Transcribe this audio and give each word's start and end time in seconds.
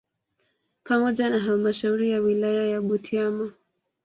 Pamoja 0.83 1.29
na 1.29 1.39
halmashauri 1.39 2.11
ya 2.11 2.19
wilaya 2.19 2.63
ya 2.67 2.81
Butiama 2.81 3.51